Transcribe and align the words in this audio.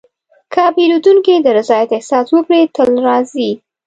که 0.53 0.63
پیرودونکی 0.75 1.35
د 1.41 1.47
رضایت 1.57 1.89
احساس 1.93 2.27
وکړي، 2.31 2.61
تل 2.75 2.89
راځي. 3.07 3.51